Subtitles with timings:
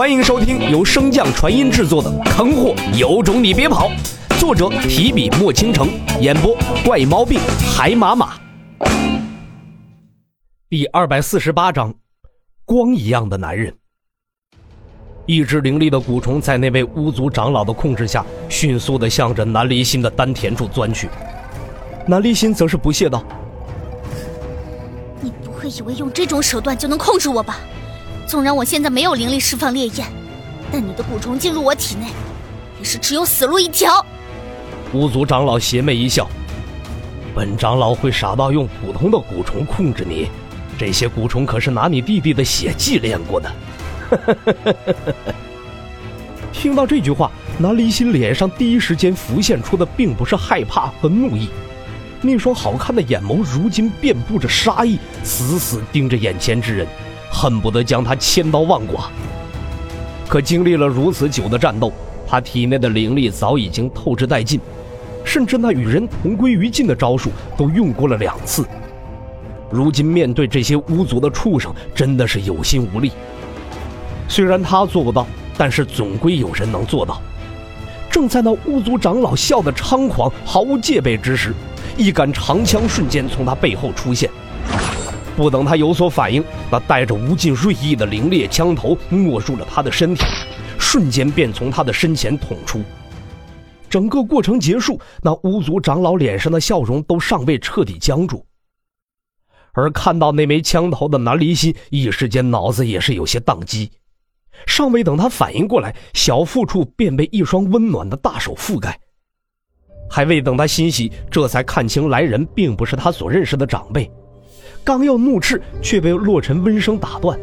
[0.00, 3.90] 欢迎收听由升降传音制作的《坑货有种你别跑》，
[4.40, 5.90] 作者提笔墨倾城，
[6.22, 7.38] 演播怪毛病
[7.76, 8.32] 海马马。
[10.70, 11.94] 第二百四十八章，
[12.64, 13.74] 光一样的男人。
[15.26, 21.10] 一只凌厉的蛊虫在那位巫族长老的控制下，迅速的向着南离心的丹田处钻去。
[22.06, 23.22] 南离心则是不屑道
[25.20, 27.58] ：“你不会以为用这种手段就能控制我吧？
[28.30, 30.06] 纵然我现在没有灵力释放烈焰，
[30.70, 32.06] 但你的蛊虫进入我体内，
[32.78, 34.06] 也是只有死路一条。”
[34.94, 36.30] 巫族长老邪魅一笑
[37.34, 40.30] ：“本长老会傻到用普通的蛊虫控制你？
[40.78, 43.52] 这些蛊虫可是拿你弟弟的血祭炼过的。
[46.54, 51.48] ”听到这句话，南离心脸上第一时间浮现出的并不是害怕和怒意。
[52.20, 56.86] 那双好看的眼眸如今遍布着杀意，死死盯着眼前之人，
[57.30, 59.08] 恨不得将他千刀万剐。
[60.28, 61.92] 可经历了如此久的战斗，
[62.26, 64.60] 他体内的灵力早已经透支殆尽，
[65.24, 68.64] 甚至那与人同归于尽的招数都用过了两次。
[69.70, 73.12] 如今面对这些巫族的畜生，真的是有心无力。
[74.28, 77.20] 虽然他做不到，但是总归有人能做到。
[78.10, 81.54] 正在那巫族长老笑得猖狂、毫无戒备之时。
[81.96, 84.30] 一杆长枪瞬间从他背后出现，
[85.40, 90.22] 不等他有所反应，那带着无尽锐意的凌冽枪头没入了他的身体，
[90.78, 92.82] 瞬间便从他的身前捅出。
[93.88, 98.44] 整个过程结束，那巫族长老脸上的笑容都尚未彻底僵住。
[99.72, 103.90] 而看到那枚枪头的南离心，一时间脑子也是有些宕机，
[104.66, 109.00] 尚未等他反应过来，小腹处便被一双温暖的大手覆盖。
[110.10, 114.10] 还未等他欣喜，这才看清来人并不是他所认识的长辈。
[114.82, 117.38] 刚要怒斥，却被洛尘温声打断：“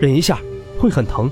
[0.00, 0.38] 忍一下，
[0.78, 1.30] 会很疼。”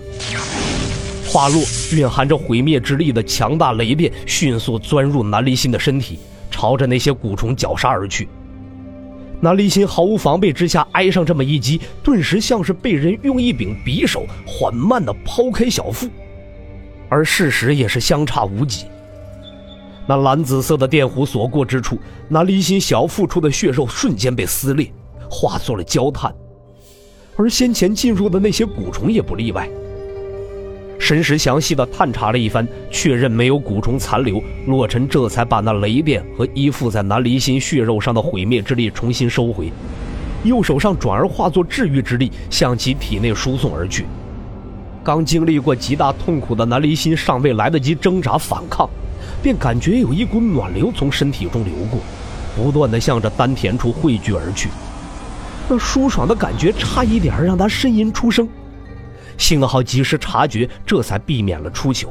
[1.28, 6.18] 话落，蕴含着毁灭之力的强大雷电迅速钻入南离心的身体，
[6.50, 8.28] 朝着那些蛊虫绞杀而去。
[9.40, 16.08] 南离心毫无防备之下挨上这么一击，顿时像是被人用一柄匕首缓慢地剖开小腹，
[17.08, 18.86] 而事实也是相差无几。
[20.08, 24.90] 那蓝紫色的电弧所过之处，那离心小腹处的血肉瞬间被撕裂，
[25.28, 26.32] 化作了焦炭，
[27.36, 29.68] 而先前进入的那些蛊虫也不例外。
[30.98, 39.70] 神识详细的探查了一番，确认没有蛊虫残留，洛尘这才把那雷电和依附在南离心血肉上的毁灭之力重新收回，
[40.44, 44.06] 右手上转而化作治愈之力，向其体内输送而去。
[45.04, 48.88] 刚经历过极大痛苦的南离心尚未来得及挣扎反抗。
[49.46, 52.00] 便感觉有一股暖流从身体中流过，
[52.56, 54.70] 不断的向着丹田处汇聚而去。
[55.68, 58.48] 那舒爽的感觉差一点让他呻吟出声，
[59.38, 62.08] 幸好及时察觉，这才避免了出糗。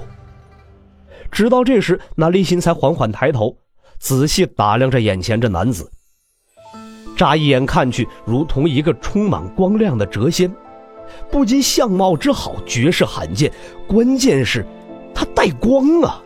[1.29, 3.57] 直到这时，那立心才缓缓抬头，
[4.00, 5.91] 仔细打量着眼前这男子。
[7.17, 10.50] 乍一眼看去，如同一个充满光亮的谪仙，
[11.29, 13.52] 不仅相貌之好，绝世罕见，
[13.90, 14.66] 关键是，
[15.13, 16.22] 他带光啊！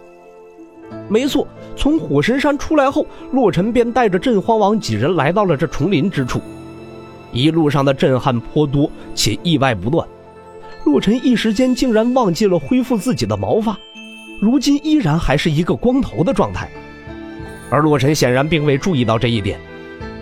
[1.09, 6.39] 没错，从火神山出来后，洛尘便带着镇荒王几人来到了这丛林之处。
[7.31, 10.07] 一路上的震撼颇多，且意外不断。
[10.85, 13.77] 洛尘一时间竟然忘记了恢复自己的毛发，
[14.39, 16.69] 如今依然还是一个光头的状态。
[17.69, 19.59] 而洛尘显然并未注意到这一点，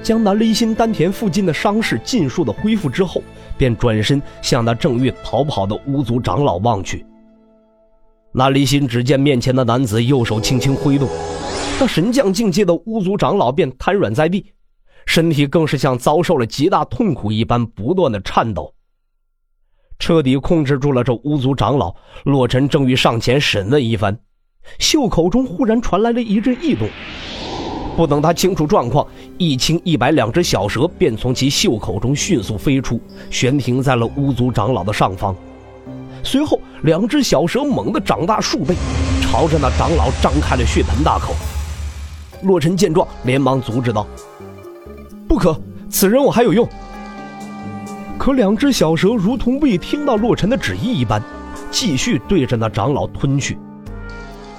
[0.01, 3.21] 将南离心丹田附近的伤势尽数的恢复之后，
[3.57, 7.05] 便转身向那正欲逃跑的巫族长老望去。
[8.37, 11.09] 那离心只见面前的男子右手轻轻挥动，
[11.79, 14.45] 那神将境界的巫族长老便瘫软在地，
[15.07, 18.71] 身体更是像遭受了极大痛苦一般不断的颤抖。
[19.97, 24.15] 彻底控制住了这巫族长老，洛尘正欲上前审问一番，
[24.77, 26.87] 袖口中忽然传来了一阵异动。
[27.95, 29.07] 不等他清楚状况，
[29.39, 35.35] 一青一白两只小蛇便从其袖口中迅速飞出，悬停在了巫族长老的上方。
[36.23, 38.75] 随后，两只小蛇猛地长大数倍，
[39.22, 41.34] 朝着那长老张开了血盆大口。
[42.43, 44.05] 洛尘见状，连忙阻止道
[45.28, 45.59] ：“不可，
[45.90, 46.67] 此人我还有用。”
[48.17, 51.22] 可两只小蛇如同未听到洛尘的旨意一般，
[51.72, 53.58] 继续对着那长老吞去。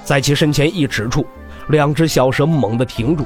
[0.03, 1.25] 在其身前一尺处，
[1.67, 3.23] 两只小蛇猛地停住。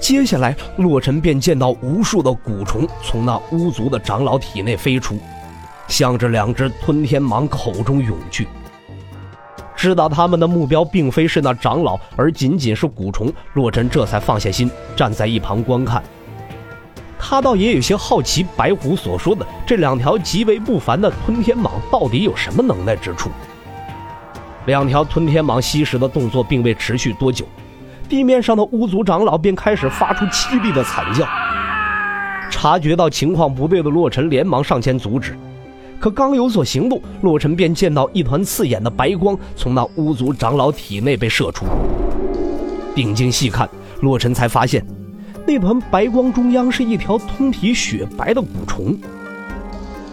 [0.00, 5.18] 接下来，洛尘便见到无数的蛊虫从那巫族的长老体内飞出。
[5.88, 8.46] 向着两只吞天蟒口中涌去。
[9.74, 16.02] 知道他们的目标并非是那长老，而仅仅是蛊虫，洛尘这才放下心，站在一旁观看。
[17.18, 23.30] 他倒也有些好奇白虎所说的这两条极为不凡的吞天蟒到底有什么能耐之处。
[24.66, 27.46] 两条吞天蟒吸食的动作并未持续多久，
[28.08, 31.26] 地面上的巫族长老便开始发出凄厉的惨叫。
[32.50, 35.38] 察觉到情况不对的洛尘连忙上前阻止，
[36.00, 41.66] 可刚有所行动，洛尘便见到一团刺眼的白光从那巫族长老体内被射出。
[42.94, 43.68] 定睛细看，
[44.00, 44.84] 洛尘才发现。
[45.46, 48.96] 那团白光中央是一条通体雪白的蛊虫。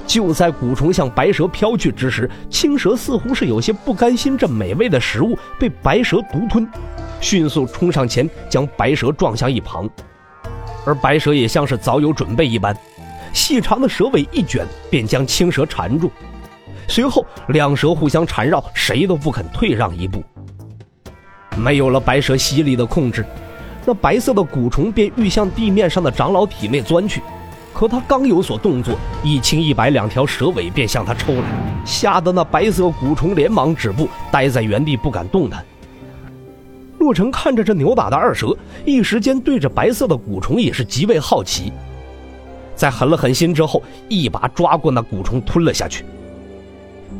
[0.07, 6.67] 就在蛊虫向白蛇飘去之时，青蛇似乎是有些不甘心这美味的食物被白蛇独吞，
[7.19, 9.89] 迅速冲上前将白蛇撞向一旁。
[10.85, 12.75] 而白蛇也像是早有准备一般，
[13.35, 16.09] 细长的蛇尾一卷，便将青蛇缠住。
[16.87, 20.23] 随后，两蛇互相缠绕，谁都不肯退让一步。
[21.57, 23.25] 没有了白蛇犀利的控制。
[23.85, 27.21] 那白色的蛊虫便欲向地面上的长老体内钻去，
[27.73, 31.43] 可他刚有所动作，一青一白两条蛇尾便向他抽来，
[31.85, 35.63] 吓得那白色蛊虫连忙止步，呆在原地不敢动弹。
[36.99, 41.71] 洛尘看着这扭打的二蛇，一时间对着白色的蛊虫也是极为好奇，
[42.75, 46.03] 在狠了狠心之后，一把抓过那蛊虫吞了下去。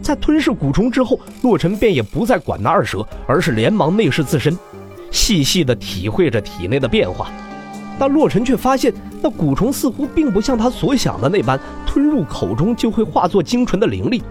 [0.02, 4.57] 在吞噬蛊虫之后，洛尘便也不再管那二蛇，而是连忙内视自身。
[5.12, 7.31] 细细的体会着体内的变化，
[7.98, 14.22] 但洛尘却发现那蛊虫似乎并不像他所想的那般，吞入口中就会化作精纯的灵力。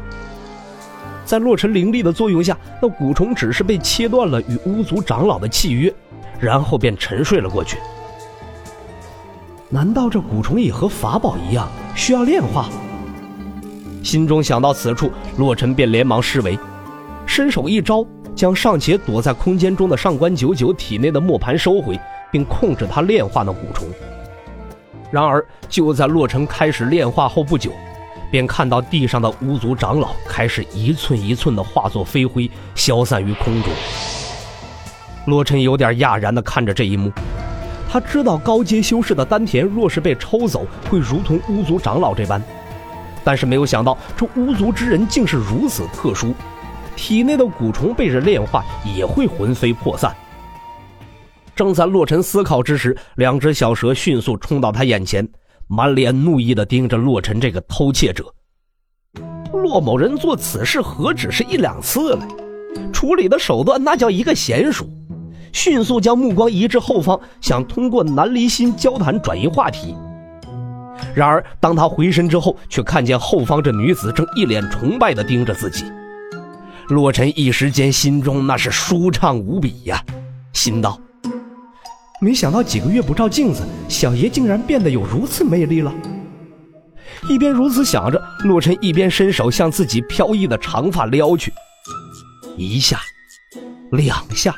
[1.24, 5.92] 在洛尘灵力的作用下，那蛊虫只是被切断了与巫族长老的契约，
[6.38, 7.78] 然后便沉睡了过去。
[9.70, 12.68] 难道这蛊虫也和法宝一样需要炼化？
[14.02, 16.58] 心中想到此处，洛尘便连忙施为，
[17.26, 18.04] 伸手一招。
[18.34, 21.96] 将尚且躲在空间中的上官九九体内的磨盘收回，
[22.32, 23.86] 并控制他炼化那蛊虫。
[25.12, 27.70] 然而，就在洛尘开始炼化后不久，
[28.32, 33.72] 便看到地上的巫族长老开始一寸一寸的化作飞灰，消散于空中。
[35.26, 37.12] 洛尘有点讶然的看着这一幕，
[37.94, 42.42] 他知道高阶修士的丹田若是被抽走，会如同巫族长老这般，
[43.22, 46.34] 但是没有想到这巫族之人竟是如此特殊。
[46.96, 48.64] 体内的蛊虫被人炼化，
[48.96, 50.12] 也会魂飞魄散。
[51.54, 55.28] 正在洛尘思考之时，两只小蛇迅速冲到他眼前，
[55.68, 58.24] 满脸怒意地盯着洛尘这个偷窃者。
[59.52, 62.26] 洛某人做此事何止是一两次了，
[62.92, 64.84] 处理的手段那叫一个娴熟。
[65.54, 69.94] 迅速将目光移至后方，想通过南离心交谈转移话题。
[71.14, 75.84] 然而，当他回身之后，却看见后方这女子正一脸崇拜地盯着自己。
[76.88, 80.02] 洛尘一时间心中那是舒畅无比呀，
[80.52, 81.00] 心道：
[82.20, 85.94] 没想到几个月不照镜子，小爷竟然变得有如此魅力了。
[87.28, 91.52] 一边如此想着，洛尘一边伸手向自己飘逸的长发撩去，
[92.56, 92.98] 一下，
[93.92, 94.52] 两下，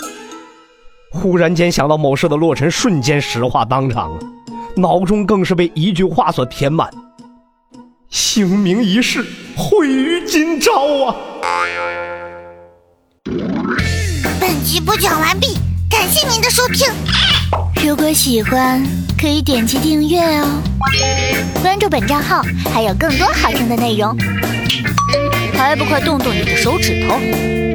[1.16, 4.20] 忽然间想到某事的洛尘瞬间石化当场了，
[4.76, 6.88] 脑中更是被一句话所填满：
[8.10, 9.24] 姓名一事，
[9.56, 11.16] 毁于今朝啊！
[14.38, 15.56] 本集播讲完毕，
[15.90, 16.86] 感谢您的收听。
[17.82, 18.82] 如果喜欢，
[19.18, 20.62] 可以点击订阅哦，
[21.62, 22.42] 关注本账号
[22.72, 24.14] 还有更多好听的内容。
[25.54, 27.65] 还不快动动你的手指头！